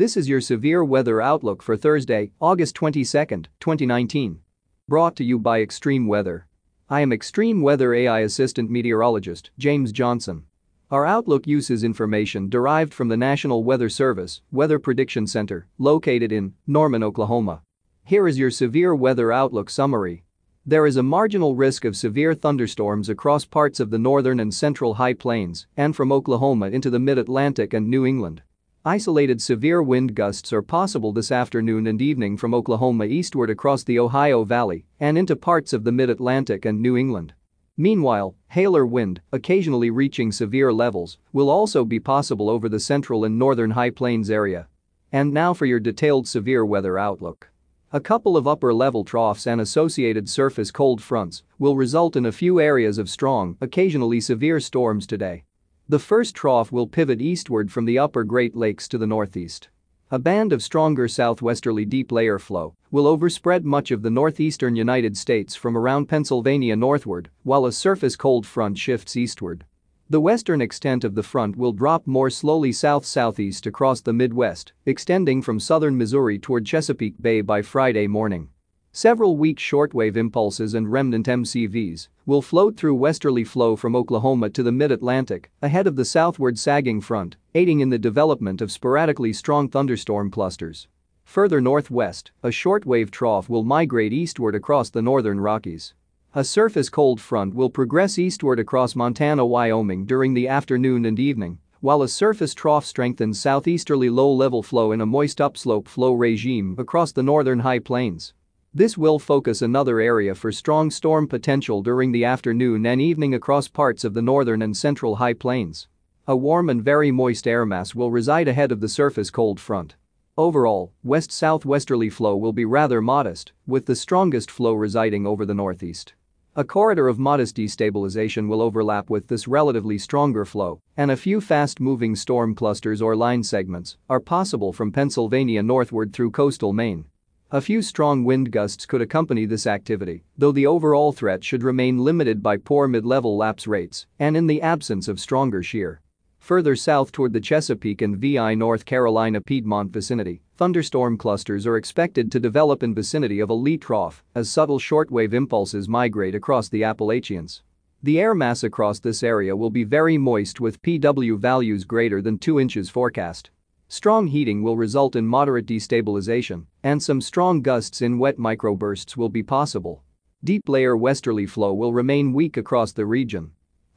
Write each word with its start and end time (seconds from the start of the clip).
This 0.00 0.16
is 0.16 0.30
your 0.30 0.40
severe 0.40 0.82
weather 0.82 1.20
outlook 1.20 1.62
for 1.62 1.76
Thursday, 1.76 2.32
August 2.40 2.74
22, 2.74 3.04
2019. 3.04 4.40
Brought 4.88 5.14
to 5.16 5.24
you 5.24 5.38
by 5.38 5.60
Extreme 5.60 6.06
Weather. 6.06 6.46
I 6.88 7.02
am 7.02 7.12
Extreme 7.12 7.60
Weather 7.60 7.92
AI 7.92 8.20
Assistant 8.20 8.70
Meteorologist 8.70 9.50
James 9.58 9.92
Johnson. 9.92 10.44
Our 10.90 11.04
outlook 11.04 11.46
uses 11.46 11.84
information 11.84 12.48
derived 12.48 12.94
from 12.94 13.08
the 13.08 13.18
National 13.18 13.62
Weather 13.62 13.90
Service 13.90 14.40
Weather 14.50 14.78
Prediction 14.78 15.26
Center, 15.26 15.68
located 15.76 16.32
in 16.32 16.54
Norman, 16.66 17.02
Oklahoma. 17.02 17.60
Here 18.02 18.26
is 18.26 18.38
your 18.38 18.50
severe 18.50 18.94
weather 18.94 19.30
outlook 19.30 19.68
summary. 19.68 20.24
There 20.64 20.86
is 20.86 20.96
a 20.96 21.02
marginal 21.02 21.56
risk 21.56 21.84
of 21.84 21.94
severe 21.94 22.32
thunderstorms 22.32 23.10
across 23.10 23.44
parts 23.44 23.80
of 23.80 23.90
the 23.90 23.98
northern 23.98 24.40
and 24.40 24.54
central 24.54 24.94
high 24.94 25.12
plains 25.12 25.66
and 25.76 25.94
from 25.94 26.10
Oklahoma 26.10 26.68
into 26.68 26.88
the 26.88 26.98
mid-Atlantic 26.98 27.74
and 27.74 27.90
New 27.90 28.06
England. 28.06 28.40
Isolated 28.84 29.42
severe 29.42 29.82
wind 29.82 30.14
gusts 30.14 30.54
are 30.54 30.62
possible 30.62 31.12
this 31.12 31.30
afternoon 31.30 31.86
and 31.86 32.00
evening 32.00 32.38
from 32.38 32.54
Oklahoma 32.54 33.04
eastward 33.04 33.50
across 33.50 33.84
the 33.84 33.98
Ohio 33.98 34.42
Valley 34.42 34.86
and 34.98 35.18
into 35.18 35.36
parts 35.36 35.74
of 35.74 35.84
the 35.84 35.92
mid-Atlantic 35.92 36.64
and 36.64 36.80
New 36.80 36.96
England. 36.96 37.34
Meanwhile, 37.76 38.34
hail 38.48 38.74
or 38.74 38.86
wind, 38.86 39.20
occasionally 39.32 39.90
reaching 39.90 40.32
severe 40.32 40.72
levels, 40.72 41.18
will 41.30 41.50
also 41.50 41.84
be 41.84 42.00
possible 42.00 42.48
over 42.48 42.70
the 42.70 42.80
central 42.80 43.26
and 43.26 43.38
northern 43.38 43.72
high 43.72 43.90
plains 43.90 44.30
area. 44.30 44.66
And 45.12 45.34
now 45.34 45.52
for 45.52 45.66
your 45.66 45.78
detailed 45.78 46.26
severe 46.26 46.64
weather 46.64 46.98
outlook. 46.98 47.50
A 47.92 48.00
couple 48.00 48.34
of 48.34 48.48
upper-level 48.48 49.04
troughs 49.04 49.46
and 49.46 49.60
associated 49.60 50.26
surface 50.26 50.70
cold 50.70 51.02
fronts 51.02 51.42
will 51.58 51.76
result 51.76 52.16
in 52.16 52.24
a 52.24 52.32
few 52.32 52.58
areas 52.58 52.96
of 52.96 53.10
strong, 53.10 53.58
occasionally 53.60 54.22
severe 54.22 54.58
storms 54.58 55.06
today. 55.06 55.44
The 55.90 55.98
first 55.98 56.36
trough 56.36 56.70
will 56.70 56.86
pivot 56.86 57.20
eastward 57.20 57.72
from 57.72 57.84
the 57.84 57.98
upper 57.98 58.22
Great 58.22 58.54
Lakes 58.54 58.86
to 58.86 58.96
the 58.96 59.08
northeast. 59.08 59.70
A 60.12 60.20
band 60.20 60.52
of 60.52 60.62
stronger 60.62 61.08
southwesterly 61.08 61.84
deep 61.84 62.12
layer 62.12 62.38
flow 62.38 62.76
will 62.92 63.08
overspread 63.08 63.64
much 63.64 63.90
of 63.90 64.02
the 64.02 64.08
northeastern 64.08 64.76
United 64.76 65.16
States 65.16 65.56
from 65.56 65.76
around 65.76 66.06
Pennsylvania 66.06 66.76
northward, 66.76 67.28
while 67.42 67.66
a 67.66 67.72
surface 67.72 68.14
cold 68.14 68.46
front 68.46 68.78
shifts 68.78 69.16
eastward. 69.16 69.64
The 70.08 70.20
western 70.20 70.60
extent 70.60 71.02
of 71.02 71.16
the 71.16 71.24
front 71.24 71.56
will 71.56 71.72
drop 71.72 72.06
more 72.06 72.30
slowly 72.30 72.70
south-southeast 72.70 73.66
across 73.66 74.00
the 74.00 74.12
Midwest, 74.12 74.72
extending 74.86 75.42
from 75.42 75.58
southern 75.58 75.98
Missouri 75.98 76.38
toward 76.38 76.66
Chesapeake 76.66 77.20
Bay 77.20 77.40
by 77.40 77.62
Friday 77.62 78.06
morning. 78.06 78.50
Several 78.92 79.36
weak 79.36 79.58
shortwave 79.58 80.16
impulses 80.16 80.74
and 80.74 80.90
remnant 80.90 81.26
MCVs 81.26 82.08
will 82.26 82.42
float 82.42 82.76
through 82.76 82.96
westerly 82.96 83.44
flow 83.44 83.76
from 83.76 83.94
Oklahoma 83.94 84.50
to 84.50 84.64
the 84.64 84.72
mid-Atlantic 84.72 85.48
ahead 85.62 85.86
of 85.86 85.94
the 85.94 86.04
southward 86.04 86.58
sagging 86.58 87.00
front, 87.00 87.36
aiding 87.54 87.78
in 87.78 87.90
the 87.90 88.00
development 88.00 88.60
of 88.60 88.72
sporadically 88.72 89.32
strong 89.32 89.68
thunderstorm 89.68 90.28
clusters. 90.28 90.88
Further 91.22 91.60
northwest, 91.60 92.32
a 92.42 92.48
shortwave 92.48 93.12
trough 93.12 93.48
will 93.48 93.62
migrate 93.62 94.12
eastward 94.12 94.56
across 94.56 94.90
the 94.90 95.02
northern 95.02 95.38
Rockies. 95.40 95.94
A 96.34 96.42
surface 96.42 96.88
cold 96.88 97.20
front 97.20 97.54
will 97.54 97.70
progress 97.70 98.18
eastward 98.18 98.58
across 98.58 98.96
Montana, 98.96 99.46
Wyoming 99.46 100.04
during 100.04 100.34
the 100.34 100.48
afternoon 100.48 101.04
and 101.04 101.20
evening, 101.20 101.60
while 101.80 102.02
a 102.02 102.08
surface 102.08 102.54
trough 102.54 102.84
strengthens 102.84 103.38
southeasterly 103.38 104.10
low-level 104.10 104.64
flow 104.64 104.90
in 104.90 105.00
a 105.00 105.06
moist 105.06 105.40
upslope 105.40 105.86
flow 105.86 106.12
regime 106.12 106.74
across 106.76 107.12
the 107.12 107.22
northern 107.22 107.60
high 107.60 107.78
plains. 107.78 108.34
This 108.72 108.96
will 108.96 109.18
focus 109.18 109.62
another 109.62 109.98
area 109.98 110.32
for 110.32 110.52
strong 110.52 110.92
storm 110.92 111.26
potential 111.26 111.82
during 111.82 112.12
the 112.12 112.24
afternoon 112.24 112.86
and 112.86 113.00
evening 113.00 113.34
across 113.34 113.66
parts 113.66 114.04
of 114.04 114.14
the 114.14 114.22
northern 114.22 114.62
and 114.62 114.76
central 114.76 115.16
high 115.16 115.32
plains. 115.32 115.88
A 116.28 116.36
warm 116.36 116.70
and 116.70 116.80
very 116.80 117.10
moist 117.10 117.48
air 117.48 117.66
mass 117.66 117.96
will 117.96 118.12
reside 118.12 118.46
ahead 118.46 118.70
of 118.70 118.80
the 118.80 118.88
surface 118.88 119.28
cold 119.28 119.58
front. 119.58 119.96
Overall, 120.38 120.92
west-southwesterly 121.02 122.10
flow 122.10 122.36
will 122.36 122.52
be 122.52 122.64
rather 122.64 123.02
modest, 123.02 123.50
with 123.66 123.86
the 123.86 123.96
strongest 123.96 124.52
flow 124.52 124.74
residing 124.74 125.26
over 125.26 125.44
the 125.44 125.52
northeast. 125.52 126.14
A 126.54 126.62
corridor 126.62 127.08
of 127.08 127.18
modest 127.18 127.56
destabilization 127.56 128.46
will 128.46 128.62
overlap 128.62 129.10
with 129.10 129.26
this 129.26 129.48
relatively 129.48 129.98
stronger 129.98 130.44
flow, 130.44 130.80
and 130.96 131.10
a 131.10 131.16
few 131.16 131.40
fast-moving 131.40 132.14
storm 132.14 132.54
clusters 132.54 133.02
or 133.02 133.16
line 133.16 133.42
segments 133.42 133.96
are 134.08 134.20
possible 134.20 134.72
from 134.72 134.92
Pennsylvania 134.92 135.60
northward 135.60 136.12
through 136.12 136.30
coastal 136.30 136.72
Maine. 136.72 137.06
A 137.52 137.60
few 137.60 137.82
strong 137.82 138.22
wind 138.22 138.52
gusts 138.52 138.86
could 138.86 139.02
accompany 139.02 139.44
this 139.44 139.66
activity, 139.66 140.22
though 140.38 140.52
the 140.52 140.68
overall 140.68 141.10
threat 141.10 141.42
should 141.42 141.64
remain 141.64 141.98
limited 141.98 142.44
by 142.44 142.56
poor 142.56 142.86
mid-level 142.86 143.36
lapse 143.36 143.66
rates 143.66 144.06
and 144.20 144.36
in 144.36 144.46
the 144.46 144.62
absence 144.62 145.08
of 145.08 145.18
stronger 145.18 145.60
shear. 145.60 146.00
Further 146.38 146.76
south 146.76 147.10
toward 147.10 147.32
the 147.32 147.40
Chesapeake 147.40 148.02
and 148.02 148.18
VI 148.18 148.54
North 148.54 148.84
Carolina 148.84 149.40
Piedmont 149.40 149.92
vicinity, 149.92 150.42
thunderstorm 150.58 151.18
clusters 151.18 151.66
are 151.66 151.76
expected 151.76 152.30
to 152.30 152.38
develop 152.38 152.84
in 152.84 152.94
vicinity 152.94 153.40
of 153.40 153.50
a 153.50 153.54
lee 153.54 153.76
trough 153.76 154.22
as 154.36 154.48
subtle 154.48 154.78
shortwave 154.78 155.34
impulses 155.34 155.88
migrate 155.88 156.36
across 156.36 156.68
the 156.68 156.84
Appalachians. 156.84 157.64
The 158.00 158.20
air 158.20 158.32
mass 158.32 158.62
across 158.62 159.00
this 159.00 159.24
area 159.24 159.56
will 159.56 159.70
be 159.70 159.82
very 159.82 160.16
moist 160.16 160.60
with 160.60 160.80
PW 160.82 161.36
values 161.36 161.82
greater 161.82 162.22
than 162.22 162.38
2 162.38 162.60
inches 162.60 162.88
forecast. 162.88 163.50
Strong 163.90 164.28
heating 164.28 164.62
will 164.62 164.78
result 164.78 165.14
in 165.14 165.26
moderate 165.26 165.66
destabilization, 165.66 166.64
and 166.82 167.02
some 167.02 167.20
strong 167.20 167.60
gusts 167.60 168.00
in 168.00 168.18
wet 168.18 168.38
microbursts 168.38 169.18
will 169.18 169.28
be 169.28 169.42
possible. 169.42 170.02
Deep 170.42 170.66
layer 170.66 170.96
westerly 170.96 171.44
flow 171.44 171.74
will 171.74 171.92
remain 171.92 172.32
weak 172.32 172.56
across 172.56 172.92
the 172.92 173.04
region, 173.04 173.50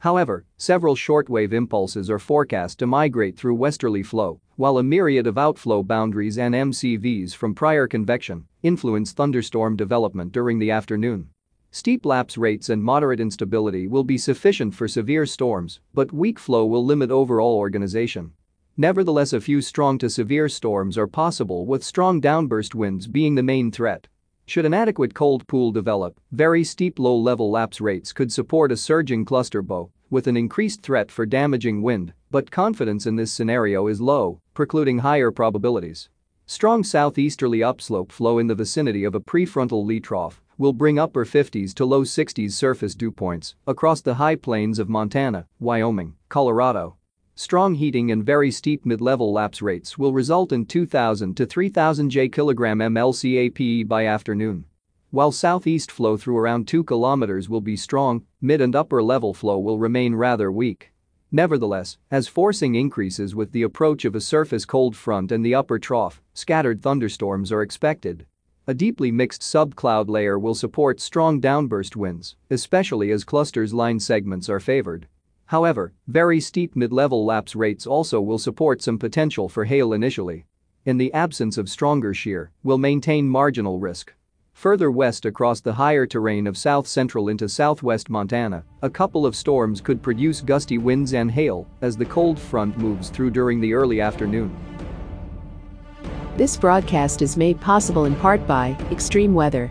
However, 0.04 0.44
several 0.58 0.96
shortwave 0.96 1.54
impulses 1.54 2.10
are 2.10 2.18
forecast 2.18 2.78
to 2.78 2.86
migrate 2.86 3.38
through 3.38 3.54
westerly 3.54 4.02
flow, 4.02 4.38
while 4.56 4.76
a 4.76 4.82
myriad 4.82 5.26
of 5.26 5.38
outflow 5.38 5.82
boundaries 5.82 6.36
and 6.36 6.54
MCVs 6.54 7.34
from 7.34 7.54
prior 7.54 7.88
convection 7.88 8.44
influence 8.62 9.12
thunderstorm 9.12 9.76
development 9.76 10.30
during 10.30 10.58
the 10.58 10.70
afternoon. 10.70 11.30
Steep 11.70 12.04
lapse 12.04 12.36
rates 12.36 12.68
and 12.68 12.84
moderate 12.84 13.18
instability 13.18 13.88
will 13.88 14.04
be 14.04 14.18
sufficient 14.18 14.74
for 14.74 14.86
severe 14.86 15.24
storms, 15.24 15.80
but 15.94 16.12
weak 16.12 16.38
flow 16.38 16.66
will 16.66 16.84
limit 16.84 17.10
overall 17.10 17.56
organization. 17.56 18.32
Nevertheless 18.76 19.32
a 19.32 19.40
few 19.40 19.60
strong 19.60 19.98
to 19.98 20.10
severe 20.10 20.48
storms 20.48 20.98
are 20.98 21.06
possible 21.06 21.64
with 21.64 21.84
strong 21.84 22.20
downburst 22.20 22.74
winds 22.74 23.06
being 23.06 23.36
the 23.36 23.42
main 23.42 23.70
threat. 23.70 24.08
Should 24.46 24.66
an 24.66 24.74
adequate 24.74 25.14
cold 25.14 25.46
pool 25.46 25.70
develop, 25.70 26.18
very 26.32 26.64
steep 26.64 26.98
low-level 26.98 27.52
lapse 27.52 27.80
rates 27.80 28.12
could 28.12 28.32
support 28.32 28.72
a 28.72 28.76
surging 28.76 29.24
cluster 29.24 29.62
bow 29.62 29.92
with 30.10 30.26
an 30.26 30.36
increased 30.36 30.82
threat 30.82 31.12
for 31.12 31.24
damaging 31.24 31.82
wind, 31.82 32.14
but 32.32 32.50
confidence 32.50 33.06
in 33.06 33.14
this 33.14 33.32
scenario 33.32 33.86
is 33.86 34.00
low, 34.00 34.40
precluding 34.54 34.98
higher 34.98 35.30
probabilities. 35.30 36.08
Strong 36.46 36.82
southeasterly 36.82 37.62
upslope 37.62 38.10
flow 38.10 38.40
in 38.40 38.48
the 38.48 38.56
vicinity 38.56 39.04
of 39.04 39.14
a 39.14 39.20
prefrontal 39.20 39.86
lee 39.86 40.00
trough 40.00 40.42
will 40.58 40.72
bring 40.72 40.98
upper 40.98 41.24
50s 41.24 41.72
to 41.74 41.84
low 41.84 42.02
60s 42.02 42.52
surface 42.52 42.96
dew 42.96 43.12
points 43.12 43.54
across 43.68 44.00
the 44.00 44.14
high 44.14 44.36
plains 44.36 44.80
of 44.80 44.88
Montana, 44.88 45.46
Wyoming, 45.60 46.16
Colorado. 46.28 46.96
Strong 47.36 47.74
heating 47.74 48.12
and 48.12 48.24
very 48.24 48.52
steep 48.52 48.86
mid-level 48.86 49.32
lapse 49.32 49.60
rates 49.60 49.98
will 49.98 50.12
result 50.12 50.52
in 50.52 50.64
2,000 50.64 51.36
to 51.36 51.44
3,000 51.44 52.08
J 52.08 52.28
kg 52.28 52.54
MLCAPE 52.54 53.88
by 53.88 54.06
afternoon. 54.06 54.66
While 55.10 55.32
southeast 55.32 55.90
flow 55.90 56.16
through 56.16 56.38
around 56.38 56.68
2 56.68 56.84
km 56.84 57.48
will 57.48 57.60
be 57.60 57.76
strong, 57.76 58.24
mid 58.40 58.60
and 58.60 58.76
upper 58.76 59.02
level 59.02 59.34
flow 59.34 59.58
will 59.58 59.80
remain 59.80 60.14
rather 60.14 60.52
weak. 60.52 60.92
Nevertheless, 61.32 61.98
as 62.12 62.28
forcing 62.28 62.76
increases 62.76 63.34
with 63.34 63.50
the 63.50 63.62
approach 63.62 64.04
of 64.04 64.14
a 64.14 64.20
surface 64.20 64.64
cold 64.64 64.94
front 64.94 65.32
and 65.32 65.44
the 65.44 65.56
upper 65.56 65.80
trough, 65.80 66.22
scattered 66.34 66.82
thunderstorms 66.82 67.50
are 67.50 67.62
expected. 67.62 68.26
A 68.68 68.74
deeply 68.74 69.10
mixed 69.10 69.42
subcloud 69.42 70.08
layer 70.08 70.38
will 70.38 70.54
support 70.54 71.00
strong 71.00 71.40
downburst 71.40 71.96
winds, 71.96 72.36
especially 72.48 73.10
as 73.10 73.24
clusters 73.24 73.74
line 73.74 73.98
segments 73.98 74.48
are 74.48 74.60
favored. 74.60 75.08
However, 75.46 75.92
very 76.08 76.40
steep 76.40 76.74
mid-level 76.74 77.24
lapse 77.24 77.54
rates 77.54 77.86
also 77.86 78.20
will 78.20 78.38
support 78.38 78.82
some 78.82 78.98
potential 78.98 79.48
for 79.48 79.64
hail 79.64 79.92
initially. 79.92 80.46
In 80.86 80.96
the 80.98 81.12
absence 81.12 81.58
of 81.58 81.68
stronger 81.68 82.14
shear, 82.14 82.50
will 82.62 82.78
maintain 82.78 83.28
marginal 83.28 83.78
risk. 83.78 84.12
Further 84.54 84.90
west 84.90 85.26
across 85.26 85.60
the 85.60 85.72
higher 85.72 86.06
terrain 86.06 86.46
of 86.46 86.56
south-central 86.56 87.28
into 87.28 87.48
southwest 87.48 88.08
Montana, 88.08 88.64
a 88.82 88.88
couple 88.88 89.26
of 89.26 89.34
storms 89.34 89.80
could 89.80 90.00
produce 90.00 90.40
gusty 90.40 90.78
winds 90.78 91.12
and 91.12 91.30
hail 91.30 91.66
as 91.80 91.96
the 91.96 92.04
cold 92.04 92.38
front 92.38 92.78
moves 92.78 93.10
through 93.10 93.30
during 93.30 93.60
the 93.60 93.74
early 93.74 94.00
afternoon. 94.00 94.54
This 96.36 96.56
broadcast 96.56 97.20
is 97.20 97.36
made 97.36 97.60
possible 97.60 98.06
in 98.06 98.14
part 98.16 98.46
by 98.46 98.76
Extreme 98.90 99.34
Weather. 99.34 99.70